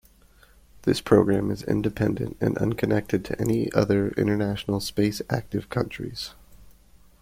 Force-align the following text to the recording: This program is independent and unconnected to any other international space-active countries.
This 0.81 0.99
program 0.99 1.51
is 1.51 1.61
independent 1.61 2.35
and 2.41 2.57
unconnected 2.57 3.23
to 3.25 3.39
any 3.39 3.71
other 3.71 4.09
international 4.17 4.79
space-active 4.79 5.69
countries. 5.69 6.31